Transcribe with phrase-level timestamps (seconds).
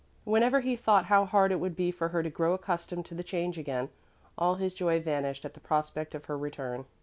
[0.23, 3.21] Whenever he thought how hard it would be for her to grow accustomed to the
[3.21, 3.89] change again,
[4.35, 6.85] all his joy vanished at the prospect of her return.